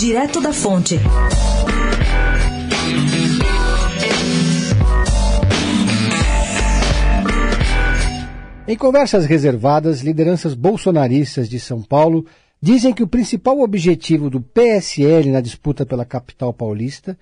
Direto 0.00 0.40
da 0.40 0.50
Fonte. 0.50 0.98
Em 8.66 8.76
conversas 8.78 9.26
reservadas, 9.26 10.00
lideranças 10.00 10.54
bolsonaristas 10.54 11.50
de 11.50 11.60
São 11.60 11.82
Paulo 11.82 12.24
dizem 12.62 12.94
que 12.94 13.02
o 13.02 13.06
principal 13.06 13.60
objetivo 13.60 14.30
do 14.30 14.40
PSL 14.40 15.30
na 15.30 15.42
disputa 15.42 15.84
pela 15.84 16.06
capital 16.06 16.54
paulista 16.54 17.18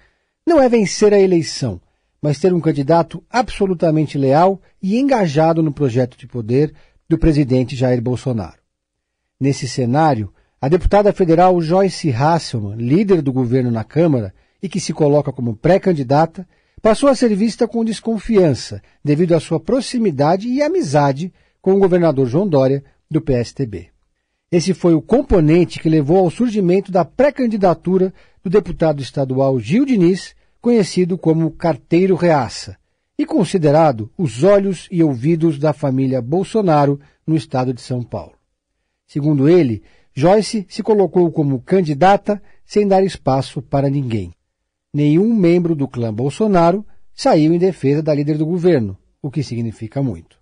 não 0.46 0.62
é 0.62 0.68
vencer 0.68 1.12
a 1.12 1.18
eleição, 1.18 1.80
mas 2.22 2.38
ter 2.38 2.54
um 2.54 2.60
candidato 2.60 3.20
absolutamente 3.28 4.16
leal 4.16 4.62
e 4.80 5.00
engajado 5.00 5.64
no 5.64 5.72
projeto 5.72 6.16
de 6.16 6.28
poder 6.28 6.72
do 7.08 7.18
presidente 7.18 7.74
Jair 7.74 8.00
Bolsonaro. 8.00 8.62
Nesse 9.40 9.66
cenário, 9.66 10.32
a 10.60 10.68
deputada 10.68 11.12
federal 11.12 11.60
Joyce 11.60 12.10
Hasselman, 12.10 12.76
líder 12.76 13.22
do 13.22 13.32
governo 13.32 13.70
na 13.70 13.84
Câmara 13.84 14.34
e 14.60 14.68
que 14.68 14.80
se 14.80 14.92
coloca 14.92 15.32
como 15.32 15.54
pré-candidata, 15.54 16.46
passou 16.82 17.08
a 17.08 17.14
ser 17.14 17.34
vista 17.34 17.68
com 17.68 17.84
desconfiança 17.84 18.82
devido 19.04 19.34
à 19.34 19.40
sua 19.40 19.60
proximidade 19.60 20.48
e 20.48 20.60
amizade 20.60 21.32
com 21.60 21.74
o 21.74 21.78
governador 21.78 22.26
João 22.26 22.48
Dória, 22.48 22.82
do 23.10 23.20
PSTB. 23.20 23.88
Esse 24.50 24.74
foi 24.74 24.94
o 24.94 25.02
componente 25.02 25.78
que 25.78 25.88
levou 25.88 26.18
ao 26.18 26.30
surgimento 26.30 26.90
da 26.90 27.04
pré-candidatura 27.04 28.12
do 28.42 28.50
deputado 28.50 29.02
estadual 29.02 29.58
Gil 29.60 29.84
Diniz, 29.84 30.34
conhecido 30.60 31.16
como 31.16 31.50
Carteiro 31.50 32.16
Reaça, 32.16 32.76
e 33.18 33.24
considerado 33.26 34.10
os 34.16 34.42
olhos 34.42 34.88
e 34.90 35.02
ouvidos 35.02 35.58
da 35.58 35.72
família 35.72 36.20
Bolsonaro 36.20 37.00
no 37.26 37.36
estado 37.36 37.72
de 37.72 37.80
São 37.80 38.02
Paulo. 38.02 38.34
Segundo 39.06 39.48
ele, 39.48 39.82
Joyce 40.18 40.66
se 40.68 40.82
colocou 40.82 41.30
como 41.30 41.60
candidata 41.60 42.42
sem 42.64 42.88
dar 42.88 43.04
espaço 43.04 43.62
para 43.62 43.88
ninguém 43.88 44.32
nenhum 44.92 45.34
membro 45.34 45.74
do 45.74 45.86
clã 45.86 46.12
Bolsonaro 46.12 46.84
saiu 47.14 47.52
em 47.52 47.58
defesa 47.58 48.02
da 48.02 48.14
líder 48.14 48.38
do 48.38 48.46
governo, 48.46 48.96
o 49.22 49.30
que 49.30 49.42
significa 49.42 50.02
muito. 50.02 50.38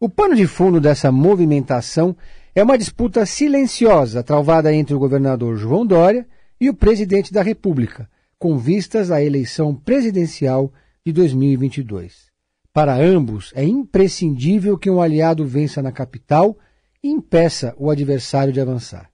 O 0.00 0.08
pano 0.08 0.34
de 0.34 0.46
fundo 0.46 0.80
dessa 0.80 1.10
movimentação 1.10 2.16
é 2.54 2.62
uma 2.62 2.78
disputa 2.78 3.26
silenciosa 3.26 4.22
travada 4.22 4.72
entre 4.72 4.94
o 4.94 4.98
governador 4.98 5.56
João 5.56 5.86
Dória 5.86 6.26
e 6.60 6.68
o 6.68 6.74
presidente 6.74 7.32
da 7.32 7.42
República, 7.42 8.08
com 8.38 8.56
vistas 8.56 9.10
à 9.10 9.22
eleição 9.22 9.74
presidencial 9.74 10.72
de 11.04 11.12
2022. 11.12 12.28
Para 12.72 12.94
ambos, 12.94 13.52
é 13.54 13.64
imprescindível 13.64 14.78
que 14.78 14.90
um 14.90 15.00
aliado 15.00 15.44
vença 15.44 15.82
na 15.82 15.90
capital 15.90 16.56
e 17.02 17.08
impeça 17.08 17.74
o 17.76 17.90
adversário 17.90 18.52
de 18.52 18.60
avançar. 18.60 19.10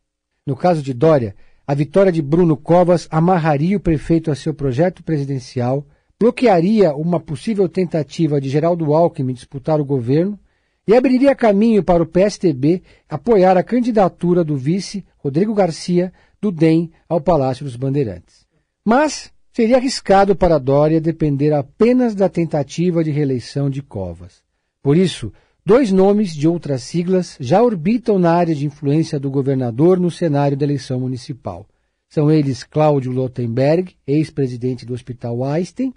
No 0.46 0.54
caso 0.54 0.82
de 0.82 0.92
Dória, 0.92 1.34
a 1.66 1.74
vitória 1.74 2.12
de 2.12 2.20
Bruno 2.20 2.54
Covas 2.54 3.08
amarraria 3.10 3.78
o 3.78 3.80
prefeito 3.80 4.30
a 4.30 4.34
seu 4.34 4.52
projeto 4.52 5.02
presidencial, 5.02 5.86
bloquearia 6.20 6.94
uma 6.94 7.18
possível 7.18 7.66
tentativa 7.66 8.38
de 8.38 8.50
Geraldo 8.50 8.92
Alckmin 8.92 9.32
disputar 9.32 9.80
o 9.80 9.84
governo 9.86 10.38
e 10.86 10.94
abriria 10.94 11.34
caminho 11.34 11.82
para 11.82 12.02
o 12.02 12.06
PSTB 12.06 12.82
apoiar 13.08 13.56
a 13.56 13.62
candidatura 13.62 14.44
do 14.44 14.54
vice 14.54 15.02
Rodrigo 15.16 15.54
Garcia 15.54 16.12
do 16.42 16.52
DEM 16.52 16.92
ao 17.08 17.22
Palácio 17.22 17.64
dos 17.64 17.74
Bandeirantes. 17.74 18.46
Mas 18.84 19.32
seria 19.50 19.78
arriscado 19.78 20.36
para 20.36 20.58
Dória 20.58 21.00
depender 21.00 21.54
apenas 21.54 22.14
da 22.14 22.28
tentativa 22.28 23.02
de 23.02 23.10
reeleição 23.10 23.70
de 23.70 23.80
Covas. 23.80 24.42
Por 24.82 24.94
isso, 24.94 25.32
Dois 25.66 25.90
nomes 25.90 26.34
de 26.34 26.46
outras 26.46 26.82
siglas 26.82 27.38
já 27.40 27.62
orbitam 27.62 28.18
na 28.18 28.34
área 28.34 28.54
de 28.54 28.66
influência 28.66 29.18
do 29.18 29.30
governador 29.30 29.98
no 29.98 30.10
cenário 30.10 30.58
da 30.58 30.66
eleição 30.66 31.00
municipal. 31.00 31.66
São 32.06 32.30
eles 32.30 32.62
Cláudio 32.62 33.10
Lotenberg, 33.10 33.96
ex-presidente 34.06 34.84
do 34.84 34.92
Hospital 34.92 35.42
Einstein, 35.42 35.94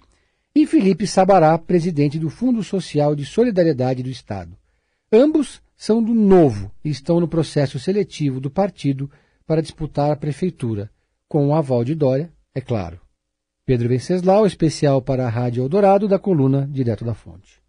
e 0.54 0.66
Felipe 0.66 1.06
Sabará, 1.06 1.58
presidente 1.58 2.18
do 2.18 2.30
Fundo 2.30 2.64
Social 2.64 3.14
de 3.14 3.26
Solidariedade 3.26 4.02
do 4.02 4.08
Estado. 4.08 4.56
Ambos 5.12 5.60
são 5.76 6.02
do 6.02 6.14
Novo 6.14 6.72
e 6.82 6.88
estão 6.88 7.20
no 7.20 7.28
processo 7.28 7.78
seletivo 7.78 8.40
do 8.40 8.50
partido 8.50 9.10
para 9.46 9.60
disputar 9.60 10.10
a 10.10 10.16
prefeitura, 10.16 10.90
com 11.28 11.46
o 11.46 11.54
aval 11.54 11.84
de 11.84 11.94
Dória, 11.94 12.32
é 12.54 12.60
claro. 12.62 12.98
Pedro 13.66 13.90
Venceslau, 13.90 14.46
especial 14.46 15.02
para 15.02 15.26
a 15.26 15.30
Rádio 15.30 15.62
Eldorado, 15.62 16.08
da 16.08 16.18
coluna 16.18 16.66
Direto 16.72 17.04
da 17.04 17.12
Fonte. 17.12 17.67